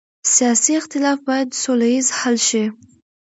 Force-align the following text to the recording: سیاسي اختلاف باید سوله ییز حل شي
سیاسي 0.33 0.71
اختلاف 0.79 1.19
باید 1.27 1.49
سوله 1.63 1.87
ییز 1.93 2.07
حل 2.19 2.37
شي 2.49 2.63